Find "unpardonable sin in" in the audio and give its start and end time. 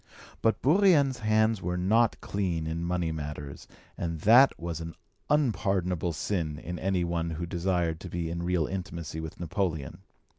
5.29-6.79